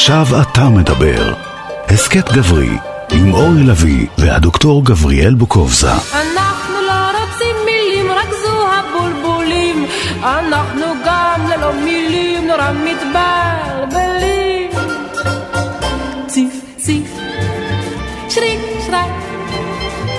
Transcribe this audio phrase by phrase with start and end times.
[0.00, 1.34] עכשיו אתה מדבר.
[1.88, 2.70] הסכת גברי,
[3.10, 5.92] עם אורי לביא והדוקטור גבריאל בוקובזה.
[5.92, 9.86] אנחנו לא רוצים מילים, רק זו הבולבולים.
[10.22, 14.70] אנחנו גם ללא מילים נורא מתבלבלים.
[16.26, 17.18] ציף ציף,
[18.28, 19.10] שריק שרק,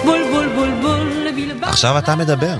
[0.05, 1.67] בול בול בול בול, בלבל.
[1.67, 2.57] עכשיו אתה מדבר.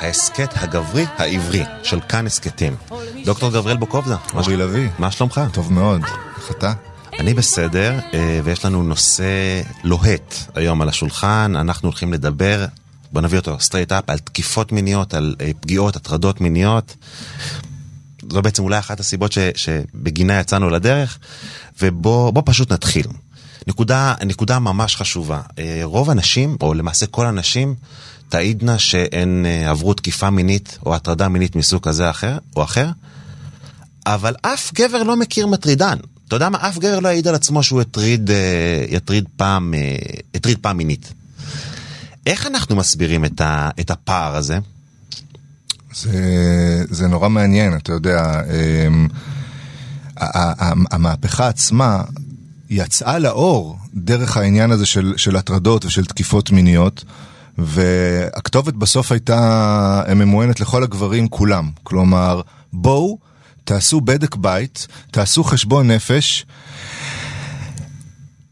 [0.00, 2.76] ההסכת הגברי העברי של כאן הסכתים.
[3.24, 4.14] דוקטור גבריאל בוקובזה.
[4.34, 4.88] אורי לביא.
[4.98, 5.40] מה שלומך?
[5.52, 6.02] טוב מאוד.
[6.44, 6.72] איך אתה?
[7.18, 11.52] אני בסדר, אה, ויש לנו נושא לוהט היום על השולחן.
[11.56, 12.64] אנחנו הולכים לדבר,
[13.12, 16.96] בוא נביא אותו straight up, על תקיפות מיניות, על אה, פגיעות, הטרדות מיניות.
[18.32, 21.18] זו בעצם אולי אחת הסיבות ש, שבגינה יצאנו לדרך,
[21.82, 23.06] ובוא בוא פשוט נתחיל.
[23.66, 25.40] נקודה, נקודה ממש חשובה.
[25.58, 27.74] אה, רוב הנשים, או למעשה כל הנשים,
[28.28, 32.88] תעידנה שהן עברו תקיפה מינית או הטרדה מינית מסוג כזה אחר, או אחר,
[34.06, 35.98] אבל אף גבר לא מכיר מטרידן.
[36.28, 36.58] אתה יודע מה?
[36.68, 39.96] אף גבר לא יעיד על עצמו שהוא הטריד, אה, יטריד פעם, אה,
[40.34, 41.12] הטריד פעם מינית.
[42.26, 44.58] איך אנחנו מסבירים את, ה, את הפער הזה?
[45.94, 48.42] זה, זה נורא מעניין, אתה יודע,
[48.86, 49.08] אמ,
[50.90, 52.02] המהפכה עצמה
[52.70, 57.04] יצאה לאור דרך העניין הזה של, של הטרדות ושל תקיפות מיניות,
[57.58, 61.70] והכתובת בסוף הייתה ממוענת לכל הגברים כולם.
[61.82, 62.40] כלומר,
[62.72, 63.18] בואו,
[63.64, 66.46] תעשו בדק בית, תעשו חשבון נפש.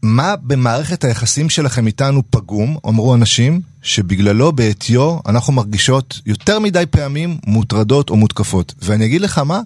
[0.01, 7.37] מה במערכת היחסים שלכם איתנו פגום, אמרו אנשים, שבגללו בעטיו אנחנו מרגישות יותר מדי פעמים
[7.47, 8.73] מוטרדות או מותקפות.
[8.81, 9.61] ואני אגיד לך מה,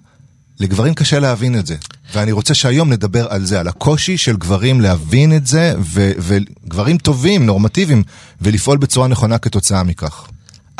[0.60, 1.76] לגברים קשה להבין את זה.
[2.14, 5.74] ואני רוצה שהיום נדבר על זה, על הקושי של גברים להבין את זה,
[6.22, 8.02] וגברים טובים, נורמטיביים,
[8.42, 10.28] ולפעול בצורה נכונה כתוצאה מכך.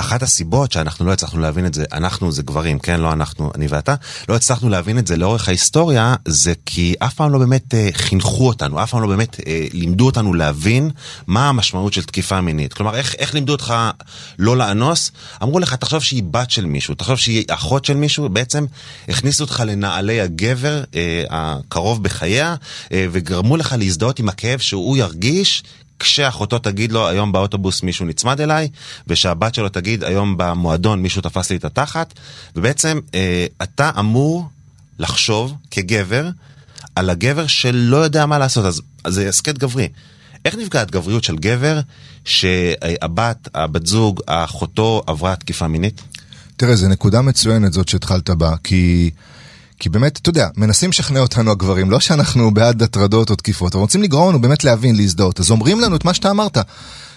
[0.00, 3.66] אחת הסיבות שאנחנו לא הצלחנו להבין את זה, אנחנו זה גברים, כן, לא אנחנו, אני
[3.66, 3.94] ואתה,
[4.28, 8.46] לא הצלחנו להבין את זה לאורך ההיסטוריה, זה כי אף פעם לא באמת אה, חינכו
[8.46, 10.90] אותנו, אף פעם לא באמת אה, לימדו אותנו להבין
[11.26, 12.72] מה המשמעות של תקיפה מינית.
[12.72, 13.74] כלומר, איך, איך לימדו אותך
[14.38, 15.10] לא לאנוס?
[15.42, 18.66] אמרו לך, תחשוב שהיא בת של מישהו, תחשוב שהיא אחות של מישהו, בעצם
[19.08, 22.54] הכניסו אותך לנעלי הגבר אה, הקרוב בחייה,
[22.92, 25.62] אה, וגרמו לך להזדהות עם הכאב שהוא ירגיש.
[25.98, 28.68] כשאחותו תגיד לו היום באוטובוס מישהו נצמד אליי,
[29.06, 32.14] ושהבת שלו תגיד היום במועדון מישהו תפס לי את התחת,
[32.56, 34.48] ובעצם אה, אתה אמור
[34.98, 36.28] לחשוב כגבר
[36.94, 39.88] על הגבר שלא יודע מה לעשות, אז, אז זה הסכת גברי.
[40.44, 41.80] איך נפגעת גבריות של גבר
[42.24, 46.02] שהבת, הבת זוג, אחותו עברה תקיפה מינית?
[46.56, 49.10] תראה, זו נקודה מצוינת זאת שהתחלת בה, כי...
[49.78, 53.80] כי באמת, אתה יודע, מנסים לשכנע אותנו הגברים, לא שאנחנו בעד הטרדות או תקיפות, אבל
[53.80, 55.40] רוצים לגרום לנו באמת להבין, להזדהות.
[55.40, 56.58] אז אומרים לנו את מה שאתה אמרת.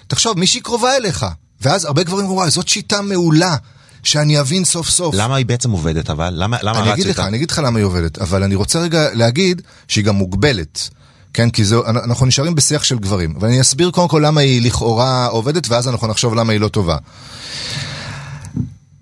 [0.08, 1.26] תחשוב, מישהי קרובה אליך.
[1.62, 3.56] ואז הרבה גברים אומרים, וואי, זאת שיטה מעולה,
[4.04, 5.16] שאני אבין סוף סוף.
[5.16, 6.34] למה היא בעצם עובדת אבל?
[6.38, 7.20] למה, למה אני אגיד לך?
[7.20, 10.90] אני אגיד לך למה היא עובדת, אבל אני רוצה רגע להגיד שהיא גם מוגבלת.
[11.34, 13.34] כן, כי זו, אנחנו נשארים בשיח של גברים.
[13.40, 16.98] ואני אסביר קודם כל למה היא לכאורה עובדת, ואז אנחנו נחשוב למה היא לא טובה.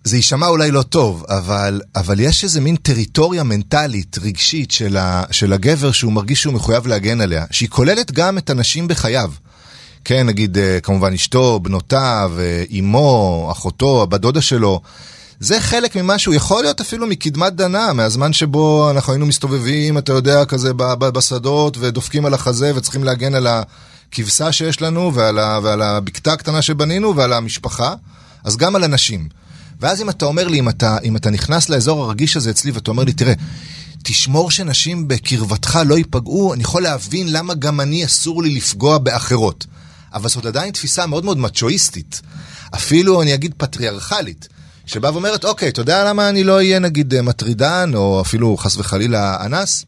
[0.09, 5.23] זה יישמע אולי לא טוב, אבל, אבל יש איזה מין טריטוריה מנטלית, רגשית, של, ה,
[5.31, 9.31] של הגבר שהוא מרגיש שהוא מחויב להגן עליה, שהיא כוללת גם את הנשים בחייו.
[10.05, 14.81] כן, נגיד, אה, כמובן אשתו, בנותיו, אה, אמו, אחותו, הבת דודה שלו.
[15.39, 20.45] זה חלק ממשהו, יכול להיות אפילו מקדמת דנה, מהזמן שבו אנחנו היינו מסתובבים, אתה יודע,
[20.45, 26.61] כזה בשדות, ודופקים על החזה, וצריכים להגן על הכבשה שיש לנו, ועל, ועל הבקתה הקטנה
[26.61, 27.93] שבנינו, ועל המשפחה,
[28.43, 29.39] אז גם על הנשים.
[29.79, 32.91] ואז אם אתה אומר לי, אם אתה, אם אתה נכנס לאזור הרגיש הזה אצלי, ואתה
[32.91, 33.33] אומר לי, תראה,
[34.03, 39.65] תשמור שנשים בקרבתך לא ייפגעו, אני יכול להבין למה גם אני אסור לי לפגוע באחרות.
[40.13, 42.21] אבל זאת עדיין תפיסה מאוד מאוד מצ'ואיסטית.
[42.75, 44.47] אפילו, אני אגיד, פטריארכלית.
[44.85, 49.45] שבאה ואומרת, אוקיי, אתה יודע למה אני לא אהיה נגיד מטרידן, או אפילו חס וחלילה
[49.45, 49.85] אנס?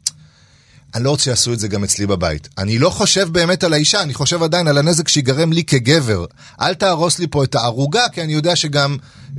[0.95, 2.49] אני לא רוצה שיעשו את זה גם אצלי בבית.
[2.57, 6.25] אני לא חושב באמת על האישה, אני חושב עדיין על הנזק שיגרם לי כגבר.
[6.61, 8.97] אל תהרוס לי פה את הערוגה, כי אני יודע שגם...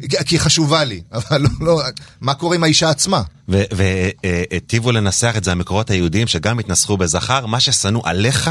[0.09, 1.03] כי היא חשובה לי.
[1.13, 1.83] אבל לא, לא...
[2.21, 3.23] מה קורה עם האישה עצמה?
[3.49, 8.51] והיטיבו לנסח את זה המקורות היהודיים שגם התנסחו בזכר, מה ששנוא עליך,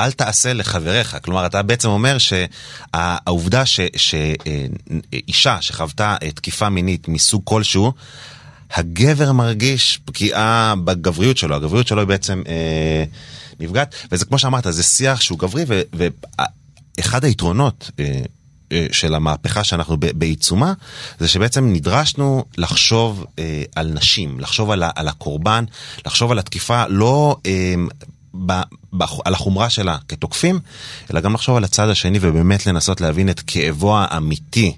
[0.00, 1.16] אל תעשה לחבריך.
[1.22, 3.62] כלומר, אתה בעצם אומר שהעובדה
[3.96, 7.92] שאישה שחוותה אה, תקיפה מינית מסוג כלשהו,
[8.74, 13.04] הגבר מרגיש פגיעה בגבריות שלו, הגבריות שלו היא בעצם אה,
[13.60, 15.64] נפגעת, וזה כמו שאמרת, זה שיח שהוא גברי,
[16.98, 18.22] ואחד היתרונות אה,
[18.72, 20.72] אה, של המהפכה שאנחנו בעיצומה,
[21.20, 25.64] זה שבעצם נדרשנו לחשוב אה, על נשים, לחשוב על, על הקורבן,
[26.06, 27.74] לחשוב על התקיפה לא אה,
[28.46, 28.52] ב,
[28.92, 30.60] ב, על החומרה שלה כתוקפים,
[31.10, 34.76] אלא גם לחשוב על הצד השני ובאמת לנסות להבין את כאבו האמיתי.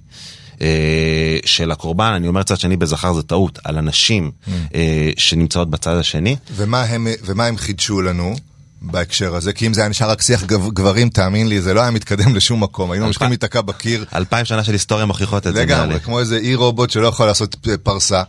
[0.61, 4.31] אה, של הקורבן, אני אומר צד שני בזכר זה טעות, על הנשים
[4.75, 6.37] אה, שנמצאות בצד השני.
[6.57, 8.37] ומה הם, ומה הם חידשו לנו?
[8.83, 11.81] בהקשר הזה, כי אם זה היה נשאר רק שיח גב, גברים, תאמין לי, זה לא
[11.81, 14.05] היה מתקדם לשום מקום, היינו ממשיכים להיתקע בקיר.
[14.15, 15.61] אלפיים שנה של היסטוריה מוכיחות את זה.
[15.61, 16.01] לגמרי, נראה לי.
[16.01, 18.23] כמו איזה אי רובוט שלא יכול לעשות פרסה.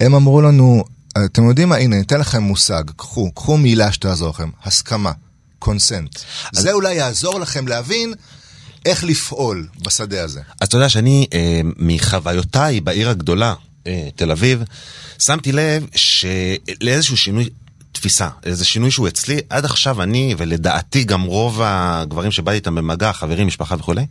[0.00, 0.84] הם אמרו לנו,
[1.24, 5.12] אתם יודעים מה, הנה, ניתן לכם מושג, קחו, קחו מילה שתעזור לכם, הסכמה,
[5.58, 6.18] קונסנט.
[6.52, 8.14] זה אולי יעזור לכם להבין
[8.84, 10.40] איך לפעול בשדה הזה.
[10.60, 13.54] אז אתה יודע שאני, אה, מחוויותיי בעיר הגדולה,
[13.86, 14.62] אה, תל אביב,
[15.18, 17.48] שמתי לב שלאיזשהו שינוי
[17.92, 23.12] תפיסה, איזה שינוי שהוא אצלי, עד עכשיו אני, ולדעתי גם רוב הגברים שבאתי איתם במגע,
[23.12, 24.06] חברים, משפחה וכולי,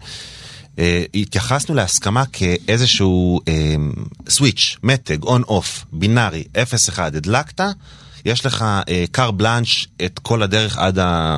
[0.80, 3.76] אה, התייחסנו להסכמה כאיזשהו אה,
[4.30, 6.44] סוויץ', מתג, און אוף, בינארי,
[6.94, 7.62] 0-1, הדלקת,
[8.26, 11.38] יש לך אה, קר בלאנש את כל הדרך עד, ה,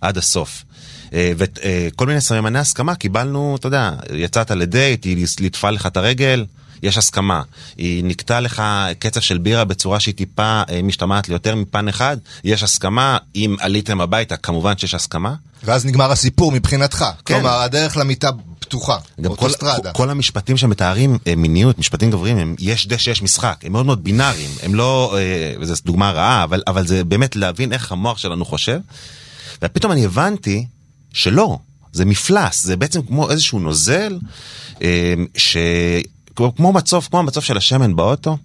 [0.00, 0.64] עד הסוף.
[1.12, 6.44] אה, וכל מיני סממני הסכמה קיבלנו, אתה יודע, יצאת לדייט, היא ליטפה לך את הרגל,
[6.82, 7.42] יש הסכמה.
[7.76, 8.62] היא נקטה לך
[8.98, 13.18] קצב של בירה בצורה שהיא טיפה אה, משתמעת ליותר מפן אחד, יש הסכמה.
[13.34, 15.34] אם עליתם הביתה, כמובן שיש הסכמה.
[15.64, 17.04] ואז נגמר הסיפור מבחינתך.
[17.24, 17.34] כן.
[17.34, 19.48] כלומר, הדרך למיטה פתוחה, גם כל.
[19.92, 24.04] כל המשפטים שמתארים אה, מיניות, משפטים גבריים, הם יש דשא, יש משחק, הם מאוד מאוד
[24.04, 28.44] בינאריים, הם לא, אה, וזו דוגמה רעה, אבל, אבל זה באמת להבין איך המוח שלנו
[28.44, 28.78] חושב.
[29.62, 30.66] ופתאום אני הבנתי
[31.12, 31.58] שלא,
[31.92, 34.18] זה מפלס, זה בעצם כמו איזשהו נוזל,
[34.82, 35.56] אה, ש...
[36.34, 38.36] כמו מצוף, כמו המצוף של השמן באוטו.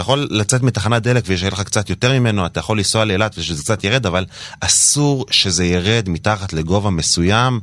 [0.00, 3.62] אתה יכול לצאת מתחנת דלק ושיהיה לך קצת יותר ממנו, אתה יכול לנסוע לאילת ושזה
[3.62, 4.26] קצת ירד, אבל
[4.60, 7.60] אסור שזה ירד מתחת לגובה מסוים.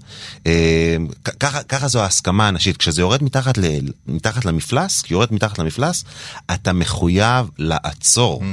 [0.48, 0.95] אה,
[1.39, 2.78] ככה, ככה זו ההסכמה הנשית.
[2.78, 3.62] כשזה יורד מתחת, ל,
[4.07, 6.04] מתחת למפלס, כי יורד מתחת למפלס,
[6.54, 8.44] אתה מחויב לעצור.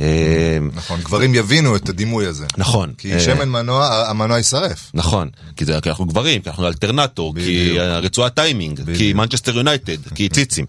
[0.00, 2.46] אה, נכון, גברים יבינו את הדימוי הזה.
[2.58, 2.92] נכון.
[2.98, 4.90] כי אה, שמן מנוע, המנוע יישרף.
[4.94, 7.78] נכון, כי, זה, כי אנחנו גברים, כי אנחנו אלטרנטור, כי בדיוק.
[7.78, 9.16] רצועת טיימינג, כי בדיוק.
[9.16, 10.64] מנצ'סטר יונייטד, כי ציצים.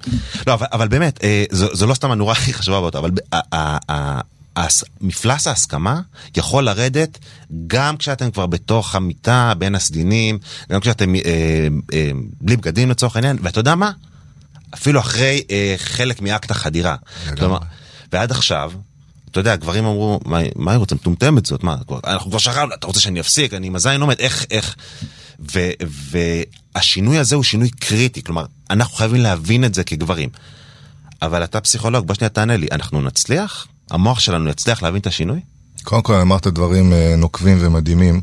[0.48, 3.12] לא, אבל, אבל באמת, אה, זו, זו לא סתם הנורה הכי חשובה באותה, אבל
[5.01, 6.01] מפלס ההסכמה
[6.38, 7.19] יכול לרדת
[7.68, 10.40] גם כשאתם כבר בתוך המיטה בין הסדינים,
[10.72, 11.22] גם כשאתם אה,
[11.94, 12.12] אה,
[12.42, 13.92] בלי בגדים לצורך העניין, ואתה יודע מה?
[14.74, 16.95] אפילו אחרי אה, חלק מאקט החדירה.
[17.38, 17.57] כלומר,
[18.12, 18.72] ועד עכשיו,
[19.31, 21.75] אתה יודע, גברים אמרו, מה, מה היא רוצה, מטומטמת זאת, מה,
[22.07, 24.75] אנחנו כבר שכבנו, אתה רוצה שאני אפסיק, אני עם הזין מת, איך, איך,
[25.54, 25.60] ו,
[26.75, 30.30] והשינוי הזה הוא שינוי קריטי, כלומר, אנחנו חייבים להבין את זה כגברים.
[31.25, 33.68] אבל אתה פסיכולוג, בוא שנייה תענה לי, אנחנו נצליח?
[33.92, 35.40] המוח שלנו יצליח להבין את השינוי?
[35.84, 38.22] קודם כל אמרת דברים אה, נוקבים ומדהימים.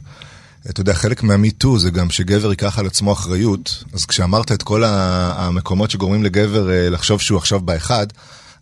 [0.71, 4.85] אתה יודע, חלק מהמיטו זה גם שגבר ייקח על עצמו אחריות, אז כשאמרת את כל
[4.85, 8.07] המקומות שגורמים לגבר אה, לחשוב שהוא עכשיו באחד,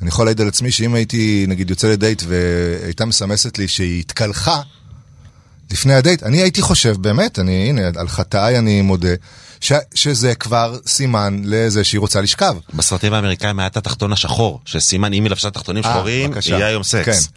[0.00, 4.60] אני יכול להעיד על עצמי שאם הייתי, נגיד, יוצא לדייט והייתה מסמסת לי שהיא התקלחה
[5.70, 9.14] לפני הדייט, אני הייתי חושב, באמת, אני, הנה, על חטאי אני מודה,
[9.60, 12.56] ש, שזה כבר סימן לזה שהיא רוצה לשכב.
[12.74, 16.32] בסרטים האמריקאים היה את התחתון השחור, שסימן אם היא לבשה תחתונים אה, שחורים.
[16.46, 17.26] יהיה היום סקס.
[17.26, 17.32] כן.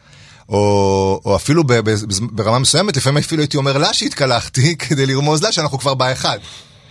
[0.49, 5.43] או, או אפילו ב, ב, ברמה מסוימת, לפעמים אפילו הייתי אומר לה שהתקלחתי כדי לרמוז
[5.43, 6.37] לה שאנחנו כבר באחד.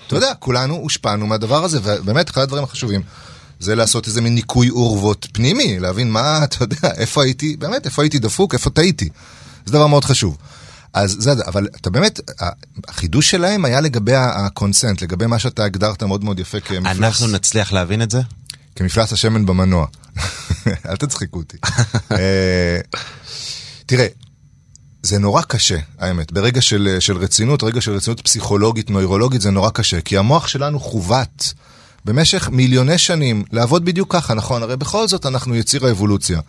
[0.07, 3.03] אתה יודע, כולנו הושפענו מהדבר הזה, ובאמת, אחד הדברים החשובים
[3.61, 8.03] זה לעשות איזה מין ניקוי אורוות פנימי, להבין מה, אתה יודע, איפה הייתי, באמת, איפה
[8.03, 9.09] הייתי דפוק, איפה טעיתי.
[9.67, 10.37] זה דבר מאוד חשוב.
[10.93, 12.21] אז זה, אבל אתה באמת,
[12.89, 17.73] החידוש שלהם היה לגבי הקונסנט, לגבי מה שאתה הגדרת מאוד מאוד יפה כמפלס, אנחנו נצליח
[17.73, 18.21] להבין את זה?
[18.77, 19.87] כמפלס השמן במנוע.
[20.89, 21.57] אל תצחיקו אותי.
[22.13, 22.81] אה,
[23.87, 24.07] תראה,
[25.03, 26.33] זה נורא קשה, האמת.
[26.33, 30.01] ברגע של, של רצינות, רגע של רצינות פסיכולוגית, נוירולוגית, זה נורא קשה.
[30.01, 31.55] כי המוח שלנו חוות
[32.05, 34.63] במשך מיליוני שנים לעבוד בדיוק ככה, נכון?
[34.63, 36.41] הרי בכל זאת אנחנו יציר האבולוציה.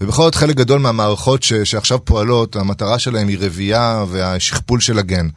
[0.00, 5.28] ובכל זאת חלק גדול מהמערכות ש, שעכשיו פועלות, המטרה שלהם היא רבייה והשכפול של הגן.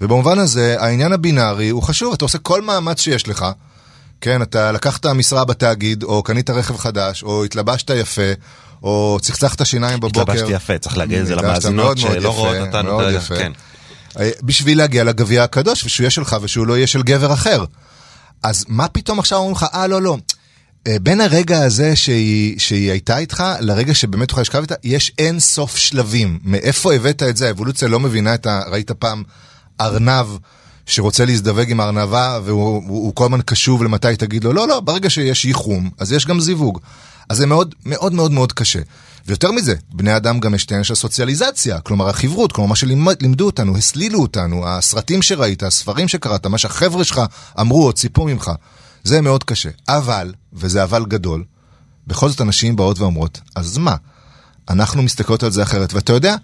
[0.00, 3.46] ובמובן הזה, העניין הבינארי הוא חשוב, אתה עושה כל מאמץ שיש לך.
[4.20, 8.32] כן, אתה לקחת משרה בתאגיד, או קנית רכב חדש, או התלבשת יפה,
[8.82, 10.22] או צחצחת שיניים בבוקר.
[10.22, 12.90] התלבשתי יפה, צריך להגיד את זה למאזינות שלא רואות אותנו.
[12.90, 13.36] מאוד יפה.
[13.36, 13.52] כן.
[14.20, 17.64] אה, בשביל להגיע לגביע הקדוש, ושהוא יהיה שלך ושהוא לא יהיה של גבר אחר.
[18.42, 20.16] אז מה פתאום עכשיו אומרים לך, אה, לא, לא.
[20.86, 25.40] אה, בין הרגע הזה שהיא, שהיא הייתה איתך, לרגע שבאמת תוכל לשכב איתה, יש אין
[25.40, 26.38] סוף שלבים.
[26.44, 27.46] מאיפה הבאת את זה?
[27.46, 28.62] האבולוציה לא מבינה את ה...
[28.70, 29.22] ראית פעם
[29.80, 30.26] ארנב
[30.86, 34.80] שרוצה להזדווג עם ארנבה, והוא הוא, הוא כל הזמן קשוב למתי תגיד לו, לא, לא,
[34.80, 36.78] ברגע שיש ייחום, אז יש גם זיווג.
[37.28, 38.80] אז זה מאוד מאוד מאוד מאוד קשה.
[39.26, 43.46] ויותר מזה, בני אדם גם יש את העניין של הסוציאליזציה, כלומר החברות, כלומר מה שלימדו
[43.46, 47.20] אותנו, הסלילו אותנו, הסרטים שראית, הספרים שקראת, מה שהחבר'ה שלך
[47.60, 48.50] אמרו או ציפו ממך,
[49.04, 49.70] זה מאוד קשה.
[49.88, 51.44] אבל, וזה אבל גדול,
[52.06, 53.96] בכל זאת אנשים באות ואומרות, אז מה?
[54.68, 55.94] אנחנו מסתכלות על זה אחרת.
[55.94, 56.36] ואתה יודע,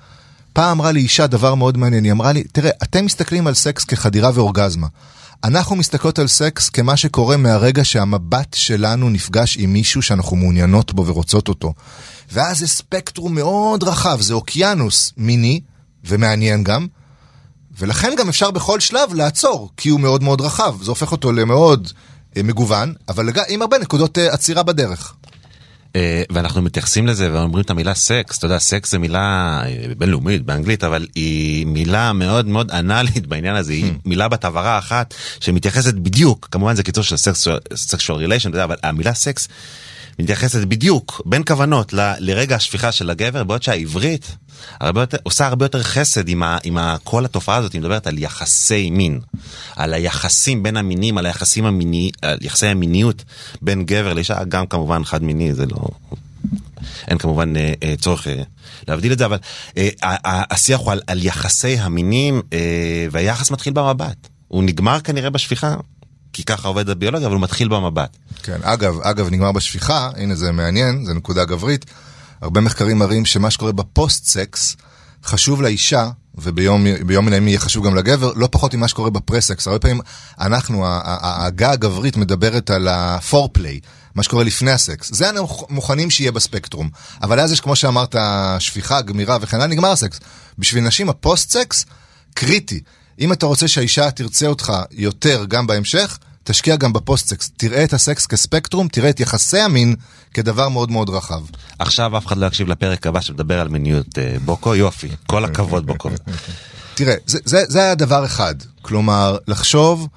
[0.52, 3.85] פעם אמרה לי אישה דבר מאוד מעניין, היא אמרה לי, תראה, אתם מסתכלים על סקס
[3.85, 4.87] כחדירה ואורגזמה,
[5.45, 11.07] אנחנו מסתכלות על סקס כמה שקורה מהרגע שהמבט שלנו נפגש עם מישהו שאנחנו מעוניינות בו
[11.07, 11.75] ורוצות אותו.
[12.33, 15.61] ואז זה ספקטרום מאוד רחב, זה אוקיינוס מיני,
[16.05, 16.87] ומעניין גם,
[17.79, 20.83] ולכן גם אפשר בכל שלב לעצור, כי הוא מאוד מאוד רחב.
[20.83, 21.93] זה הופך אותו למאוד
[22.37, 25.14] מגוון, אבל עם הרבה נקודות אה, עצירה בדרך.
[25.96, 30.42] אה, ואנחנו מתייחסים לזה ואומרים את המילה סקס, אתה יודע, סקס זה מילה אה, בינלאומית
[30.42, 35.94] באנגלית, אבל היא מילה מאוד מאוד אנאלית בעניין הזה, היא מילה בת הברה אחת שמתייחסת
[35.94, 37.16] בדיוק, כמובן זה קיצור של
[38.50, 39.49] אתה יודע, אבל המילה סקס
[40.18, 44.37] מתייחסת בדיוק בין כוונות ל- לרגע השפיכה של הגבר, בעוד שהעברית
[44.80, 48.07] הרבה יותר, עושה הרבה יותר חסד עם, ה, עם ה, כל התופעה הזאת, היא מדברת
[48.07, 49.21] על יחסי מין,
[49.76, 53.25] על היחסים בין המינים, על היחסים המיני, על יחסי המיניות
[53.62, 55.88] בין גבר לאישה, גם כמובן חד מיני, זה לא...
[57.09, 58.42] אין כמובן אה, אה, צורך אה,
[58.88, 59.38] להבדיל את זה, אבל
[59.76, 59.88] אה,
[60.50, 64.28] השיח הוא על, על יחסי המינים, אה, והיחס מתחיל במבט.
[64.49, 65.75] הוא נגמר כנראה בשפיכה,
[66.33, 68.16] כי ככה עובד הביולוגיה, אבל הוא מתחיל במבט.
[68.42, 71.85] כן, אגב, אגב, נגמר בשפיכה, הנה זה מעניין, זה נקודה גברית.
[72.42, 74.76] הרבה מחקרים מראים שמה שקורה ב post-sex
[75.25, 79.17] חשוב לאישה, וביום ביום מן הימים יהיה חשוב גם לגבר, לא פחות ממה שקורה ב
[79.17, 79.66] pre-sex.
[79.66, 80.00] הרבה פעמים
[80.40, 83.80] אנחנו, ה- ה- ההגה הגברית מדברת על ה-foreplay,
[84.14, 85.14] מה שקורה לפני הסקס.
[85.14, 86.88] זה אנחנו מוכנים שיהיה בספקטרום.
[87.23, 88.16] אבל אז יש, כמו שאמרת,
[88.59, 90.20] שפיכה, גמירה וכן הלאה, נגמר הסקס.
[90.59, 91.85] בשביל נשים ה post-sex,
[92.35, 92.80] קריטי.
[93.20, 96.18] אם אתה רוצה שהאישה תרצה אותך יותר גם בהמשך,
[96.50, 97.50] תשקיע גם ב post-sex.
[97.57, 99.95] תראה את הסקס כספקטרום, תראה את יחסי המין
[100.35, 101.42] כדבר מאוד מאוד רחב.
[101.78, 105.87] עכשיו אף אחד לא יקשיב לפרק הבא שמדבר על מיניות אה, בוקו, יופי, כל הכבוד
[105.87, 106.11] בוקו.
[106.95, 108.54] תראה, זה, זה, זה היה דבר אחד.
[108.83, 110.09] כלומר, לחשוב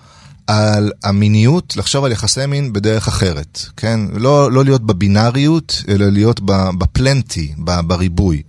[0.48, 4.00] על המיניות, לחשוב על יחסי מין בדרך אחרת, כן?
[4.14, 6.40] לא, לא להיות בבינאריות, אלא להיות
[6.78, 8.42] ב plenty, בריבוי.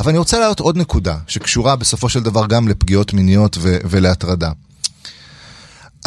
[0.00, 4.50] אבל אני רוצה להעלות עוד נקודה, שקשורה בסופו של דבר גם לפגיעות מיניות ולהטרדה.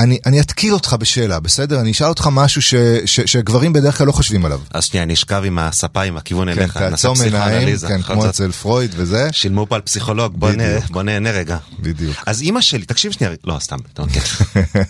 [0.03, 1.79] אני, אני אתקיל אותך בשאלה, בסדר?
[1.79, 4.60] אני אשאל אותך משהו ש, ש, שגברים בדרך כלל לא חושבים עליו.
[4.74, 7.77] אז שנייה, נשכב עם הספה עם הכיוון כן, אליך, נעשה תעצום עיניים.
[7.88, 8.29] כן, כמו להיות.
[8.29, 9.27] אצל פרויד וזה.
[9.31, 10.79] שילמו פה על פסיכולוג, בוא נה-.
[10.89, 11.58] בוא נהנה רגע.
[11.79, 12.17] בדיוק.
[12.25, 14.24] אז אימא שלי, תקשיב שנייה, לא סתם, אתה מכיר.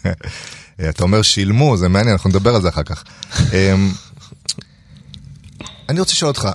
[0.89, 3.03] אתה אומר שילמו, זה מעניין, אנחנו נדבר על זה אחר כך.
[3.39, 3.91] אמ,
[5.89, 6.49] אני רוצה לשאול אותך,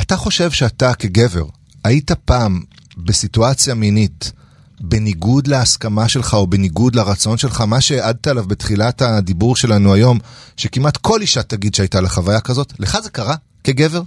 [0.00, 1.44] אתה חושב שאתה כגבר,
[1.84, 2.60] היית פעם
[2.96, 4.32] בסיטואציה מינית
[4.80, 10.18] בניגוד להסכמה שלך או בניגוד לרצון שלך, מה שהעדת עליו בתחילת הדיבור שלנו היום,
[10.56, 13.34] שכמעט כל אישה תגיד שהייתה לה חוויה כזאת, לך זה קרה
[13.64, 14.02] כגבר?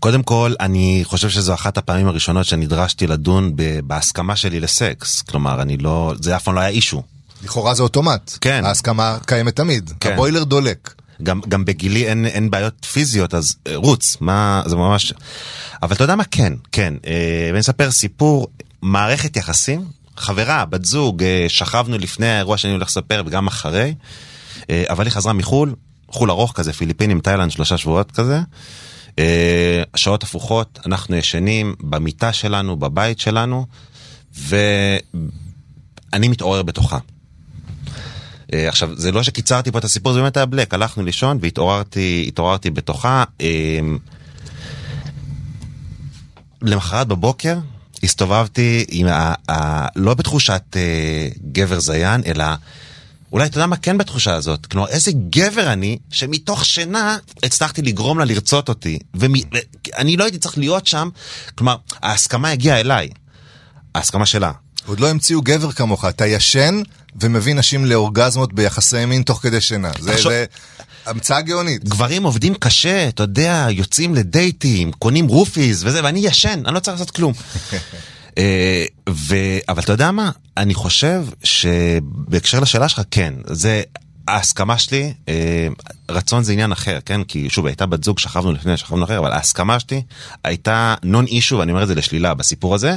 [0.00, 3.52] קודם כל, אני חושב שזו אחת הפעמים הראשונות שנדרשתי לדון
[3.84, 5.22] בהסכמה שלי לסקס.
[5.22, 7.02] כלומר, אני לא, זה אף פעם לא היה אישו.
[7.44, 8.38] לכאורה זה אוטומט.
[8.40, 8.64] כן.
[8.64, 9.92] ההסכמה קיימת תמיד.
[10.00, 10.12] כן.
[10.12, 10.94] הבוילר דולק.
[11.22, 15.12] גם, גם בגילי אין, אין בעיות פיזיות, אז אה, רוץ, מה, זה ממש...
[15.82, 16.24] אבל אתה יודע מה?
[16.24, 16.94] כן, כן.
[17.06, 18.48] אה, ואני אספר סיפור,
[18.82, 19.84] מערכת יחסים,
[20.16, 23.94] חברה, בת זוג, אה, שכבנו לפני האירוע שאני הולך לספר וגם אחרי,
[24.70, 25.74] אה, אבל היא חזרה מחו"ל,
[26.08, 28.40] חו"ל ארוך כזה, פיליפינים, תאילנד, שלושה שבועות כזה.
[29.18, 33.66] אה, שעות הפוכות, אנחנו ישנים במיטה שלנו, בבית שלנו,
[34.34, 35.08] ואני
[36.28, 36.98] מתעורר בתוכה.
[38.54, 42.24] אה, עכשיו, זה לא שקיצרתי פה את הסיפור, זה באמת היה בלק, הלכנו לישון והתעוררתי
[42.28, 43.24] התעוררתי בתוכה.
[43.40, 43.80] אה,
[46.62, 47.58] למחרת בבוקר
[48.02, 52.44] הסתובבתי עם ה, ה, לא בתחושת אה, גבר זיין, אלא
[53.32, 54.66] אולי אתה יודע מה כן בתחושה הזאת.
[54.66, 58.98] כלומר, איזה גבר אני שמתוך שינה הצלחתי לגרום לה לרצות אותי.
[59.14, 61.08] ואני לא הייתי צריך להיות שם,
[61.54, 63.08] כלומר, ההסכמה הגיעה אליי.
[63.94, 64.52] ההסכמה שלה.
[64.86, 66.82] עוד לא המציאו גבר כמוך, אתה ישן
[67.20, 69.90] ומביא נשים לאורגזמות ביחסי מין תוך כדי שינה.
[70.00, 70.44] זה, תחשוב- זה
[71.06, 71.84] המצאה גאונית.
[71.84, 76.94] גברים עובדים קשה, אתה יודע, יוצאים לדייטים, קונים רופיס וזה, ואני ישן, אני לא צריך
[76.98, 77.32] לעשות כלום.
[78.38, 79.36] אה, ו...
[79.68, 80.30] אבל אתה יודע מה?
[80.56, 83.82] אני חושב שבהקשר לשאלה שלך, כן, זה
[84.28, 85.68] ההסכמה שלי, אה,
[86.10, 87.24] רצון זה עניין אחר, כן?
[87.24, 90.02] כי שוב, הייתה בת זוג, שכבנו לפני, שכבנו אחר, אבל ההסכמה שלי
[90.44, 92.96] הייתה נון אישו, ואני אומר את זה לשלילה בסיפור הזה.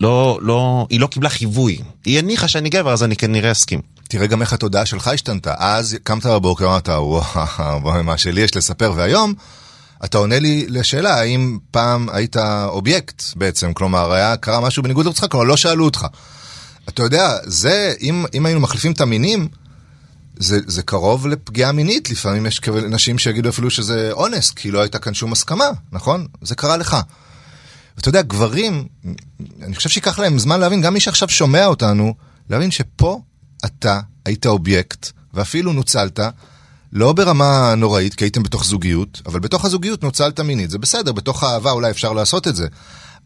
[0.00, 1.78] לא, לא, היא לא קיבלה חיווי.
[2.04, 3.80] היא הניחה שאני גבר, אז אני כנראה אסכים.
[4.08, 5.54] תראה גם איך התודעה שלך השתנתה.
[5.58, 9.34] אז קמת בבוקר, אמרת, וואו, מה שלי יש לספר, והיום
[10.04, 15.30] אתה עונה לי לשאלה האם פעם היית אובייקט בעצם, כלומר, היה, קרה משהו בניגוד לרצונך,
[15.32, 16.06] כלומר, לא שאלו אותך.
[16.88, 19.48] אתה יודע, זה, אם, אם היינו מחליפים את המינים,
[20.36, 24.98] זה, זה קרוב לפגיעה מינית, לפעמים יש נשים שיגידו אפילו שזה אונס, כי לא הייתה
[24.98, 26.26] כאן שום הסכמה, נכון?
[26.42, 26.96] זה קרה לך.
[27.96, 28.88] ואתה יודע, גברים,
[29.62, 32.14] אני חושב שייקח להם זמן להבין, גם מי שעכשיו שומע אותנו,
[32.50, 33.20] להבין שפה
[33.64, 36.20] אתה היית אובייקט, ואפילו נוצלת,
[36.92, 40.70] לא ברמה נוראית, כי הייתם בתוך זוגיות, אבל בתוך הזוגיות נוצלת מינית.
[40.70, 42.66] זה בסדר, בתוך האהבה אולי אפשר לעשות את זה.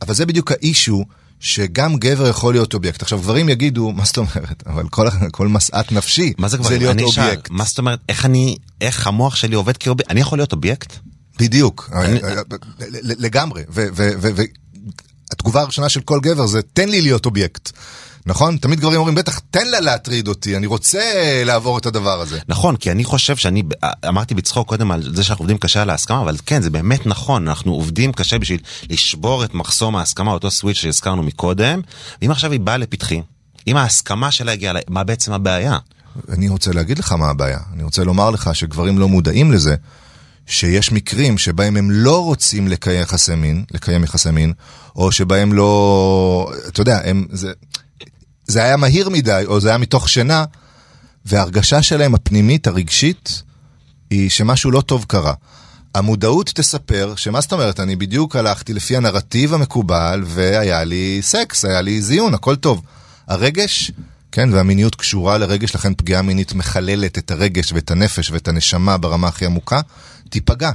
[0.02, 1.04] אבל זה בדיוק ה issue
[1.40, 3.02] שגם גבר יכול להיות אובייקט.
[3.02, 4.62] עכשיו, גברים יגידו, מה זאת אומרת?
[4.66, 6.78] אבל כל, כל משאת נפשי מה זה זה?
[6.78, 7.50] להיות אובייקט.
[7.50, 10.10] מה זאת אומרת, איך אני, איך המוח שלי עובד כאובייקט?
[10.10, 10.92] אני יכול להיות אובייקט?
[11.38, 12.34] בדיוק, אני- אה,
[12.80, 13.62] ל- לגמרי.
[15.30, 17.70] והתגובה הראשונה של כל גבר זה, תן לי להיות אובייקט.
[18.26, 18.56] נכון?
[18.56, 21.00] תמיד גברים אומרים, בטח, תן לה להטריד אותי, אני רוצה
[21.44, 22.38] לעבור את הדבר הזה.
[22.48, 23.62] נכון, כי אני חושב שאני,
[24.08, 27.48] אמרתי בצחוק קודם על זה שאנחנו עובדים קשה על ההסכמה, אבל כן, זה באמת נכון,
[27.48, 31.80] אנחנו עובדים קשה בשביל לשבור את מחסום ההסכמה, אותו switch שהזכרנו מקודם,
[32.22, 33.22] ואם עכשיו היא באה לפתחי,
[33.66, 35.76] אם ההסכמה שלה הגיעה, מה בעצם הבעיה?
[36.28, 37.58] אני רוצה להגיד לך מה הבעיה.
[37.74, 39.74] אני רוצה לומר לך שגברים לא מודעים לזה,
[40.48, 44.52] שיש מקרים שבהם הם לא רוצים לקיים יחסי מין, לקיים יחסי מין,
[44.96, 47.52] או שבהם לא, אתה יודע, הם, זה,
[48.46, 50.44] זה היה מהיר מדי, או זה היה מתוך שינה,
[51.24, 53.42] וההרגשה שלהם הפנימית, הרגשית,
[54.10, 55.34] היא שמשהו לא טוב קרה.
[55.94, 61.80] המודעות תספר שמה זאת אומרת, אני בדיוק הלכתי לפי הנרטיב המקובל והיה לי סקס, היה
[61.80, 62.82] לי זיון, הכל טוב.
[63.28, 63.92] הרגש,
[64.32, 69.28] כן, והמיניות קשורה לרגש, לכן פגיעה מינית מחללת את הרגש ואת הנפש ואת הנשמה ברמה
[69.28, 69.80] הכי עמוקה,
[70.30, 70.70] תיפגע.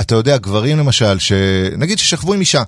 [0.00, 2.62] אתה יודע, גברים למשל, שנגיד ששכבו עם אישה,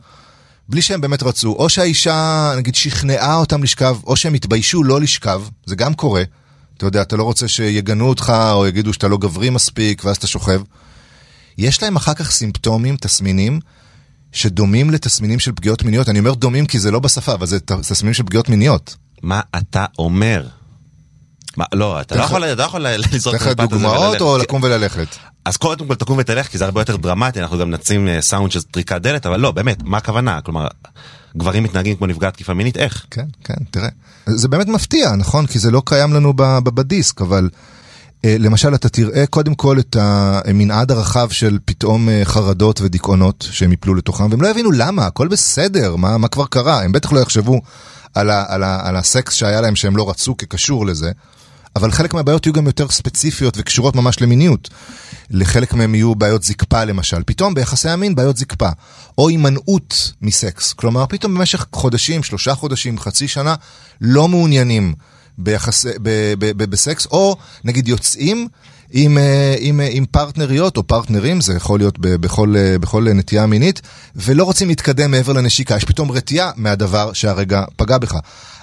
[0.69, 5.43] בלי שהם באמת רצו, או שהאישה, נגיד, שכנעה אותם לשכב, או שהם התביישו לא לשכב,
[5.67, 6.23] זה גם קורה.
[6.77, 10.27] אתה יודע, אתה לא רוצה שיגנו אותך, או יגידו שאתה לא גברי מספיק, ואז אתה
[10.27, 10.63] שוכב.
[11.59, 13.61] יש להם אחר כך סימפטומים, תסמינים,
[14.33, 16.09] שדומים לתסמינים של פגיעות מיניות.
[16.09, 18.97] אני אומר דומים כי זה לא בשפה, אבל זה תסמינים של פגיעות מיניות.
[19.23, 20.47] מה אתה אומר?
[21.57, 22.81] מה, לא, אתה לא יכול, אתה לא יכול
[23.13, 24.21] לזרוק את המשפט הזה דוגמאות.
[24.21, 25.07] או לקום וללכת?
[25.45, 28.53] אז קודם כל תקום ותלך, כי זה הרבה יותר דרמטי, אנחנו גם נשים אה, סאונד
[28.53, 30.41] של טריקת דלת, אבל לא, באמת, מה הכוונה?
[30.41, 30.67] כלומר,
[31.37, 33.07] גברים מתנהגים כמו נפגעת תקיפה מינית, איך?
[33.11, 33.89] כן, כן, תראה.
[34.27, 35.47] זה באמת מפתיע, נכון?
[35.47, 36.33] כי זה לא קיים לנו
[36.65, 37.49] בדיסק, אבל
[38.25, 43.73] אה, למשל אתה תראה קודם כל את המנעד הרחב של פתאום אה, חרדות ודיכאונות שהם
[43.73, 46.83] יפלו לתוכם, והם לא יבינו למה, הכל בסדר, מה, מה כבר קרה?
[46.83, 47.61] הם בטח לא יחשבו
[48.15, 51.13] על, ה, על, ה, על הסקס שהיה להם שהם לא רצו כקשור לזה.
[51.77, 54.71] אבל חלק מהבעיות יהיו גם יותר ספציפיות וקשורות ממש למיניות.
[55.31, 57.23] לחלק מהם יהיו בעיות זקפה למשל.
[57.27, 58.69] פתאום ביחסי המין בעיות זקפה.
[59.19, 60.73] או הימנעות מסקס.
[60.73, 63.55] כלומר, פתאום במשך חודשים, שלושה חודשים, חצי שנה,
[64.01, 64.95] לא מעוניינים
[65.39, 68.49] ביחס, ב, ב, ב, בסקס, או נגיד יוצאים
[68.93, 73.07] עם, אה, עם, אה, עם פרטנריות או פרטנרים, זה יכול להיות ב, בכל, אה, בכל
[73.15, 73.81] נטייה מינית,
[74.17, 75.77] ולא רוצים להתקדם מעבר לנשיקה.
[75.77, 78.17] יש פתאום רתיעה מהדבר שהרגע פגע בך.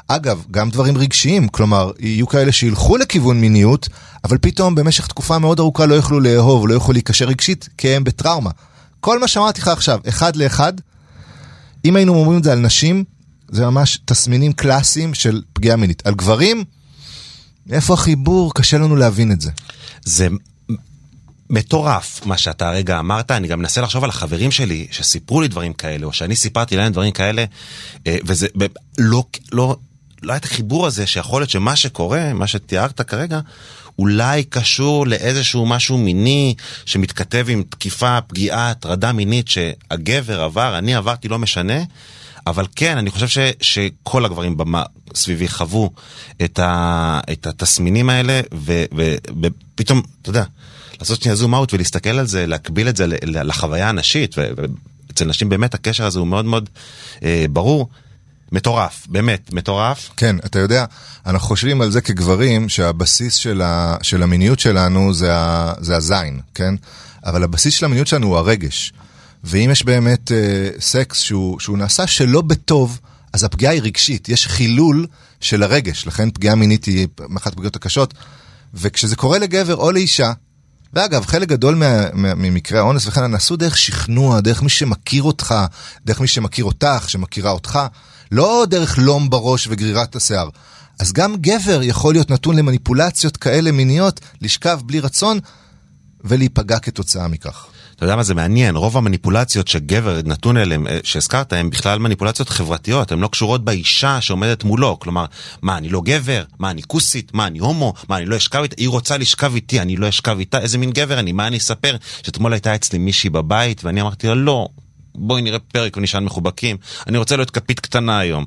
[0.07, 3.89] אגב, גם דברים רגשיים, כלומר, יהיו כאלה שילכו לכיוון מיניות,
[4.23, 8.03] אבל פתאום במשך תקופה מאוד ארוכה לא יוכלו לאהוב, לא יוכלו להיקשר רגשית, כי הם
[8.03, 8.49] בטראומה.
[8.99, 10.73] כל מה שאמרתי לך עכשיו, אחד לאחד,
[11.85, 13.03] אם היינו אומרים את זה על נשים,
[13.51, 16.07] זה ממש תסמינים קלאסיים של פגיעה מינית.
[16.07, 16.63] על גברים,
[17.71, 18.53] איפה החיבור?
[18.53, 19.51] קשה לנו להבין את זה.
[20.05, 20.27] זה
[21.49, 25.73] מטורף מה שאתה הרגע אמרת, אני גם מנסה לחשוב על החברים שלי שסיפרו לי דברים
[25.73, 27.45] כאלה, או שאני סיפרתי להם דברים כאלה,
[28.07, 28.47] אה, וזה
[28.97, 29.77] לא, לא,
[30.21, 33.39] לא היה את החיבור הזה שיכול להיות שמה שקורה, מה שתיארת כרגע,
[33.99, 36.55] אולי קשור לאיזשהו משהו מיני
[36.85, 41.83] שמתכתב עם תקיפה, פגיעה, הטרדה מינית שהגבר עבר, אני עברתי, לא משנה.
[42.49, 44.83] אבל כן, אני חושב ש, שכל הגברים במה,
[45.15, 45.89] סביבי חוו
[46.43, 50.43] את, ה, את התסמינים האלה, ו- ופתאום, אתה יודע,
[50.99, 55.73] לעשות שנייה זום אאוט ולהסתכל על זה, להקביל את זה לחוויה הנשית, ואצל נשים באמת
[55.73, 56.69] הקשר הזה הוא מאוד מאוד
[57.23, 57.89] אה, ברור.
[58.51, 60.09] מטורף, באמת, מטורף.
[60.17, 60.85] כן, אתה יודע,
[61.25, 66.39] אנחנו חושבים על זה כגברים, שהבסיס של, ה, של המיניות שלנו זה, ה, זה הזין,
[66.55, 66.75] כן?
[67.25, 68.93] אבל הבסיס של המיניות שלנו הוא הרגש.
[69.43, 72.99] ואם יש באמת אה, סקס שהוא, שהוא נעשה שלא בטוב,
[73.33, 75.07] אז הפגיעה היא רגשית, יש חילול
[75.41, 78.13] של הרגש, לכן פגיעה מינית היא אחת הפגיעות הקשות.
[78.73, 80.31] וכשזה קורה לגבר או לאישה,
[80.93, 85.55] ואגב, חלק גדול מה, מה, ממקרי האונס וכן נעשו דרך שכנוע, דרך מי שמכיר אותך,
[86.05, 87.79] דרך מי שמכיר אותך, שמכירה אותך,
[88.31, 90.49] לא דרך לום בראש וגרירת השיער.
[90.99, 95.39] אז גם גבר יכול להיות נתון למניפולציות כאלה מיניות, לשכב בלי רצון
[96.23, 97.65] ולהיפגע כתוצאה מכך.
[97.99, 102.49] אתה יודע מה זה מעניין, רוב המניפולציות שגבר נתון אליהם, אה, שהזכרת, הן בכלל מניפולציות
[102.49, 104.99] חברתיות, הן לא קשורות באישה שעומדת מולו.
[104.99, 105.25] כלומר,
[105.61, 106.43] מה, אני לא גבר?
[106.59, 107.33] מה, אני כוסית?
[107.33, 107.93] מה, אני הומו?
[108.09, 108.75] מה, אני לא אשכב איתה?
[108.77, 110.59] היא רוצה לשכב איתי, אני לא אשכב איתה?
[110.59, 111.31] איזה מין גבר אני?
[111.31, 111.95] מה אני אספר?
[112.23, 114.67] שאתמול הייתה אצלי מישהי בבית, ואני אמרתי לה, לא,
[115.15, 118.45] בואי נראה פרק ונשען מחובקים, אני רוצה להיות כפית קטנה היום.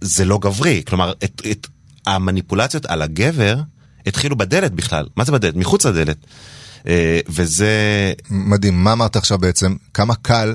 [0.00, 1.66] זה לא גברי, כלומר, את, את
[2.06, 3.56] המניפולציות על הגבר
[4.06, 5.06] התחילו בדלת בכלל.
[5.16, 5.56] מה זה בדלת?
[5.56, 6.16] מחוץ לדלת.
[6.86, 8.12] אה, וזה...
[8.30, 9.74] מדהים, מה אמרת עכשיו בעצם?
[9.94, 10.54] כמה קל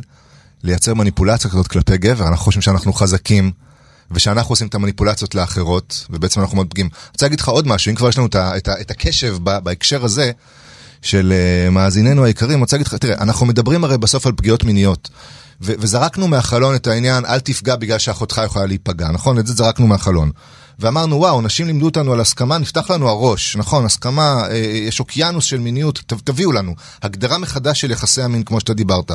[0.63, 3.51] לייצר מניפולציה כזאת כלפי גבר, אנחנו חושבים שאנחנו חזקים.
[4.11, 6.89] ושאנחנו עושים את המניפולציות לאחרות, ובעצם אנחנו מאוד פגיעים.
[6.93, 10.05] אני רוצה להגיד לך עוד משהו, אם כבר יש לנו את, את, את הקשב בהקשר
[10.05, 10.31] הזה
[11.01, 14.63] של uh, מאזיננו היקרים, אני רוצה להגיד לך, תראה, אנחנו מדברים הרי בסוף על פגיעות
[14.63, 15.09] מיניות,
[15.61, 19.39] וזרקנו מהחלון את העניין, אל תפגע בגלל שאחותך יכולה להיפגע, נכון?
[19.39, 20.31] את זה זרקנו מהחלון.
[20.79, 25.45] ואמרנו, וואו, נשים לימדו אותנו על הסכמה, נפתח לנו הראש, נכון, הסכמה, אה, יש אוקיינוס
[25.45, 29.11] של מיניות, תביאו לנו, הגדרה מחדש של יחסי המין כמו שאתה דיברת.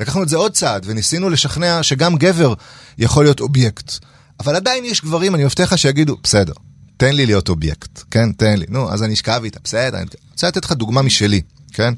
[0.00, 2.54] לקחנו את זה עוד צעד, וניסינו לשכנע שגם גבר
[2.98, 3.92] יכול להיות אובייקט.
[4.40, 6.52] אבל עדיין יש גברים, אני מבטיח לך שיגידו, בסדר,
[6.96, 8.32] תן לי להיות אובייקט, כן?
[8.32, 8.66] תן לי.
[8.68, 11.40] נו, אז אני אשכב איתה, בסדר, אני רוצה לתת לך דוגמה משלי,
[11.72, 11.94] כן?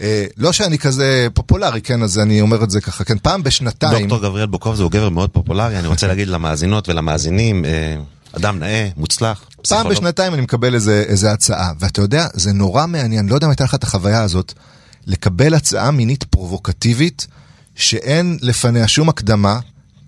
[0.00, 4.08] אה, לא שאני כזה פופולרי, כן, אז אני אומר את זה ככה, כן, פעם בשנתיים...
[4.08, 7.96] דוקטור גבריאל בוקובזה הוא גבר מאוד פופולרי, אני רוצה להגיד למאזינות ולמאזינים, אה,
[8.36, 9.92] אדם נאה, מוצלח, פעם פסיכולוג.
[9.92, 13.64] בשנתיים אני מקבל איזה, איזה הצעה, ואתה יודע, זה נורא מעניין, לא יודע אם הייתה
[13.64, 14.52] לך את החוויה הזאת,
[15.06, 17.26] לקבל הצעה מינית פרובוקטיבית,
[17.74, 19.58] שאין לפניה שום הקדמה,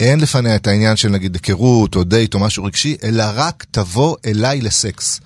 [0.01, 4.17] אין לפניה את העניין של נגיד היכרות או דייט או משהו רגשי, אלא רק תבוא
[4.27, 5.21] אליי לסקס.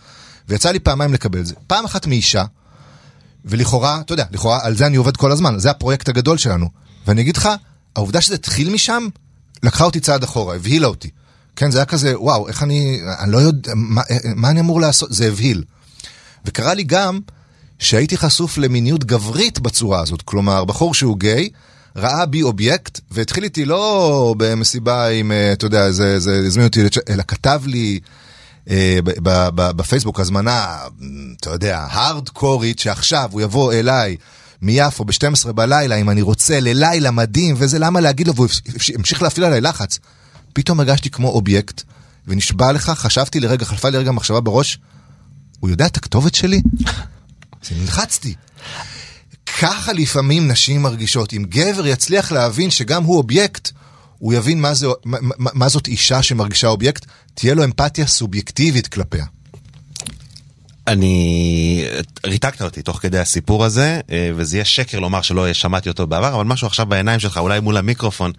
[0.48, 1.54] ויצא לי פעמיים לקבל את זה.
[1.66, 2.44] פעם אחת מאישה,
[3.44, 6.68] ולכאורה, אתה יודע, לכאורה על זה אני עובד כל הזמן, זה הפרויקט הגדול שלנו.
[7.06, 7.48] ואני אגיד לך,
[7.96, 9.06] העובדה שזה התחיל משם,
[9.62, 11.10] לקחה אותי צעד אחורה, הבהילה אותי.
[11.56, 14.02] כן, זה היה כזה, וואו, איך אני, אני לא יודע, מה,
[14.36, 15.12] מה אני אמור לעשות?
[15.12, 15.64] זה הבהיל.
[16.44, 17.20] וקרה לי גם
[17.78, 20.22] שהייתי חשוף למיניות גברית בצורה הזאת.
[20.22, 21.48] כלומר, בחור שהוא גיי,
[21.96, 26.80] ראה בי אובייקט, והתחיל איתי לא במסיבה עם, אה, אתה יודע, זה, זה הזמין אותי,
[27.08, 28.00] אלא כתב לי
[29.56, 30.78] בפייסבוק הזמנה,
[31.40, 34.16] אתה יודע, הארדקורית, שעכשיו הוא יבוא אליי
[34.62, 38.48] מיפו ב-12 בלילה, אם אני רוצה, ללילה מדהים, וזה למה להגיד לו, והוא
[38.94, 39.98] המשיך להפעיל עליי לחץ.
[40.52, 41.82] פתאום הרגשתי כמו אובייקט,
[42.26, 44.78] ונשבע לך, חשבתי לרגע, חלפה לי רגע מחשבה בראש,
[45.60, 46.62] הוא יודע את הכתובת שלי?
[47.62, 48.34] אז נלחצתי.
[49.60, 51.32] ככה לפעמים נשים מרגישות.
[51.32, 53.70] אם גבר יצליח להבין שגם הוא אובייקט,
[54.18, 58.88] הוא יבין מה, זה, מה, מה, מה זאת אישה שמרגישה אובייקט, תהיה לו אמפתיה סובייקטיבית
[58.88, 59.24] כלפיה.
[60.86, 61.84] אני...
[62.26, 66.34] ריתקת אותי תוך כדי הסיפור הזה, אה, וזה יהיה שקר לומר שלא שמעתי אותו בעבר,
[66.34, 68.32] אבל משהו עכשיו בעיניים שלך, אולי מול המיקרופון,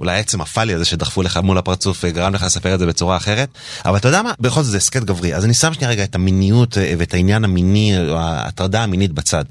[0.00, 3.16] אולי עצם הפאלי הזה שדחפו לך מול הפרצוף אה, גרם לך לספר את זה בצורה
[3.16, 3.48] אחרת,
[3.84, 6.14] אבל אתה יודע מה, בכל זאת זה הסכת גברי, אז אני שם שנייה רגע את
[6.14, 9.44] המיניות אה, ואת העניין המיני, ההטרדה המינית בצד.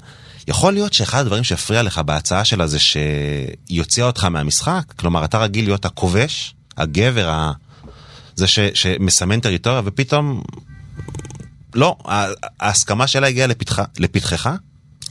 [0.48, 5.38] יכול להיות שאחד הדברים שהפריע לך בהצעה שלה זה שהיא הוציאה אותך מהמשחק, כלומר אתה
[5.38, 7.52] רגיל להיות הכובש, הגבר.
[8.36, 8.58] זה ש...
[8.74, 10.42] שמסמן טריטוריה, ופתאום
[11.74, 11.96] לא,
[12.60, 14.50] ההסכמה שלה הגיעה לפתחה, לפתחך?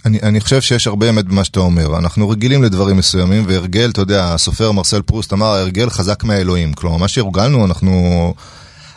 [0.06, 1.98] אני, אני חושב שיש הרבה אמת במה שאתה אומר.
[1.98, 6.74] אנחנו רגילים לדברים מסוימים, והרגל, אתה יודע, הסופר מרסל פרוסט אמר, ההרגל חזק מהאלוהים.
[6.74, 8.34] כלומר, מה שהורגלנו, אנחנו...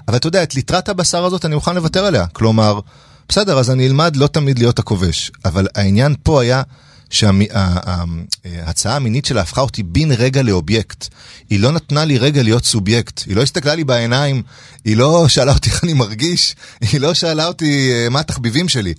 [0.08, 2.26] אבל אתה יודע, את ליטרת הבשר הזאת אני מוכן לוותר עליה.
[2.26, 2.80] כלומר,
[3.28, 5.30] בסדר, אז אני אלמד לא תמיד להיות הכובש.
[5.44, 6.62] אבל העניין פה היה
[7.10, 11.08] שההצעה המינית שלה הפכה אותי בן רגע לאובייקט.
[11.50, 13.22] היא לא נתנה לי רגע להיות סובייקט.
[13.26, 14.42] היא לא הסתכלה לי בעיניים,
[14.84, 18.94] היא לא שאלה אותי איך אני מרגיש, היא לא שאלה אותי אה, מה התחביבים שלי.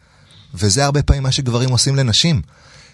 [0.54, 2.42] וזה הרבה פעמים מה שגברים עושים לנשים.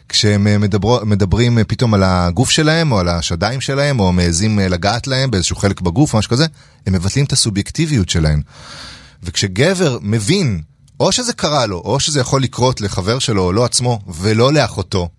[0.09, 4.59] כשהם אה, מדברו, מדברים אה, פתאום על הגוף שלהם, או על השדיים שלהם, או מעזים
[4.59, 6.45] לגעת להם באיזשהו חלק בגוף, או משהו כזה,
[6.87, 8.41] הם מבטלים את הסובייקטיביות שלהם.
[9.23, 10.61] וכשגבר מבין,
[11.03, 15.09] או שזה קרה לו, או שזה יכול לקרות לחבר שלו, או לא עצמו, ולא לאחותו,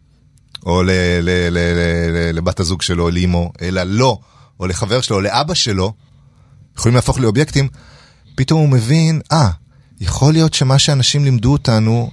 [0.67, 4.19] או ל- ל- ל- ל- ל- לבת הזוג שלו, לאמו, אלא לא,
[4.61, 5.93] או לחבר שלו, או לאבא שלו,
[6.79, 7.69] יכולים להפוך לאובייקטים,
[8.35, 9.49] פתאום הוא מבין, אה,
[10.01, 12.11] יכול להיות שמה שאנשים לימדו אותנו,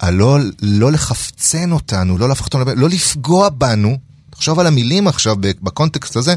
[0.00, 3.98] הלא לא לחפצן אותנו, לא להפוך אותנו, לא לפגוע בנו,
[4.30, 6.34] תחשוב על המילים עכשיו בקונטקסט הזה,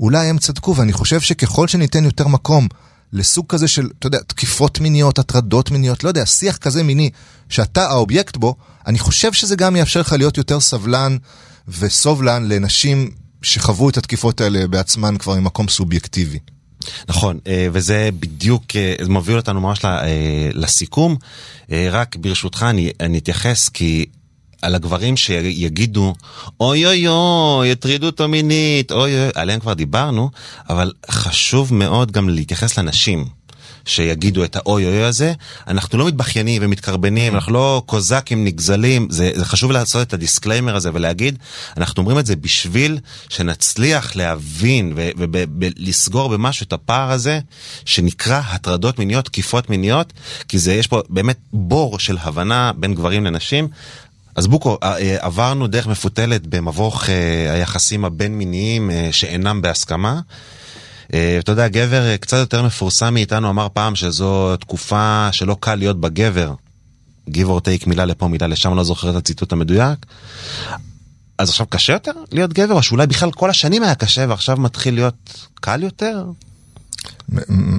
[0.00, 2.68] אולי הם צדקו, ואני חושב שככל שניתן יותר מקום
[3.12, 7.10] לסוג כזה של, אתה יודע, תקיפות מיניות, הטרדות מיניות, לא יודע, שיח כזה מיני,
[7.48, 8.54] שאתה האובייקט בו,
[8.86, 11.16] אני חושב שזה גם יאפשר לך להיות יותר סבלן
[11.68, 13.10] וסובלן לנשים
[13.42, 16.38] שחוו את התקיפות האלה בעצמן כבר ממקום סובייקטיבי.
[17.08, 21.16] נכון, אה, וזה בדיוק, אה, מוביל אותנו ממש אה, לסיכום.
[21.90, 24.06] רק ברשותך אני, אני אתייחס כי
[24.62, 26.14] על הגברים שיגידו,
[26.60, 30.30] אוי אוי אוי, יטרידו אותו מינית, אוי אוי, עליהם כבר דיברנו,
[30.70, 33.40] אבל חשוב מאוד גם להתייחס לנשים.
[33.84, 35.32] שיגידו את האוי אוי הזה,
[35.68, 40.76] אנחנו לא מתבכיינים ומתקרבנים, אנחנו לא קוזקים נגזלים, זה, זה חשוב לעשות את ה disclaimer
[40.76, 41.38] הזה ולהגיד,
[41.76, 47.40] אנחנו אומרים את זה בשביל שנצליח להבין ולסגור במשהו את הפער הזה,
[47.84, 50.12] שנקרא הטרדות מיניות, תקיפות מיניות,
[50.48, 53.68] כי זה, יש פה באמת בור של הבנה בין גברים לנשים.
[54.34, 60.20] אז בוקו, אה, אה, עברנו דרך מפותלת במבוך אה, היחסים הבין-מיניים שאינם בהסכמה.
[61.38, 66.08] אתה יודע, גבר קצת יותר מפורסם מאיתנו אמר פעם שזו תקופה שלא קל להיות בה
[66.08, 66.54] גבר.
[67.28, 70.06] give or take מילה לפה מילה לשם, לא זוכר את הציטוט המדויק.
[71.38, 74.94] אז עכשיו קשה יותר להיות גבר, או שאולי בכלל כל השנים היה קשה ועכשיו מתחיל
[74.94, 76.24] להיות קל יותר?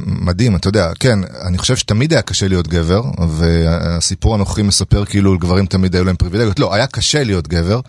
[0.05, 5.35] מדהים, אתה יודע, כן, אני חושב שתמיד היה קשה להיות גבר, והסיפור הנוכחי מספר כאילו
[5.35, 6.59] לגברים תמיד היו להם פריבילגיות.
[6.59, 7.79] לא, היה קשה להיות גבר,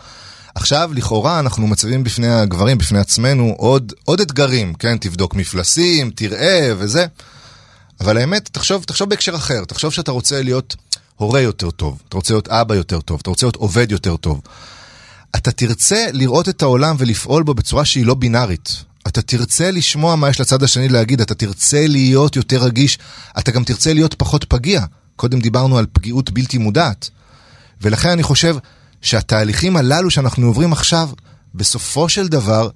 [0.54, 4.98] עכשיו, לכאורה, אנחנו מציבים בפני הגברים, בפני עצמנו, עוד, עוד אתגרים, כן?
[4.98, 7.06] תבדוק מפלסים, תראה וזה.
[8.00, 10.76] אבל האמת, תחשוב, תחשוב בהקשר אחר, תחשוב שאתה רוצה להיות
[11.16, 14.40] הורה יותר טוב, אתה רוצה להיות אבא יותר טוב, אתה רוצה להיות עובד יותר טוב.
[15.36, 18.84] אתה תרצה לראות את העולם ולפעול בו בצורה שהיא לא בינארית.
[19.06, 22.98] אתה תרצה לשמוע מה יש לצד השני להגיד, אתה תרצה להיות יותר רגיש,
[23.38, 24.84] אתה גם תרצה להיות פחות פגיע.
[25.16, 27.10] קודם דיברנו על פגיעות בלתי מודעת.
[27.80, 28.56] ולכן אני חושב
[29.02, 31.10] שהתהליכים הללו שאנחנו עוברים עכשיו,
[31.54, 32.68] בסופו של דבר,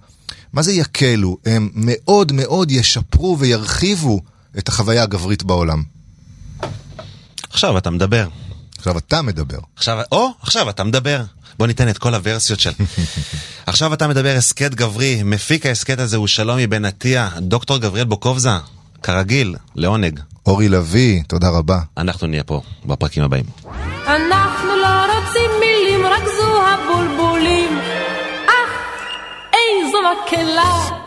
[0.53, 1.39] מה זה יקלו?
[1.47, 4.21] הם מאוד מאוד ישפרו וירחיבו
[4.59, 5.83] את החוויה הגברית בעולם.
[7.51, 8.29] עכשיו אתה מדבר.
[8.79, 9.59] עכשיו אתה מדבר.
[9.77, 11.25] עכשיו, או, עכשיו אתה מדבר.
[11.59, 12.71] בוא ניתן את כל הוורסיות של...
[13.67, 18.51] עכשיו אתה מדבר הסכת גברי, מפיק ההסכת הזה הוא שלומי בן עטיה, דוקטור גבריאל בוקובזה,
[19.03, 20.21] כרגיל, לעונג.
[20.47, 21.79] אורי לביא, תודה רבה.
[21.97, 23.45] אנחנו נהיה פה בפרקים הבאים.
[24.07, 27.79] אנחנו לא רוצים מילים, רק זו הבולבולים.
[28.47, 28.73] אך,
[29.53, 31.06] איזו מקהלה.